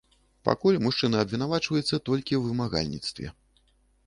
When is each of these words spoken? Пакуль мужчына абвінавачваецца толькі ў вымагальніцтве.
Пакуль 0.47 0.79
мужчына 0.85 1.17
абвінавачваецца 1.25 2.01
толькі 2.09 2.33
ў 2.39 2.41
вымагальніцтве. 2.47 3.27